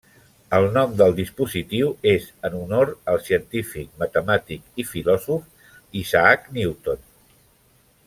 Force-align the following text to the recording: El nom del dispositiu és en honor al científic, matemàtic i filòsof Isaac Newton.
El 0.59 0.63
nom 0.77 0.95
del 1.01 1.11
dispositiu 1.19 1.91
és 2.13 2.25
en 2.49 2.57
honor 2.61 2.93
al 3.13 3.21
científic, 3.27 3.93
matemàtic 4.05 4.83
i 4.85 4.89
filòsof 4.93 5.73
Isaac 6.05 6.53
Newton. 6.61 7.09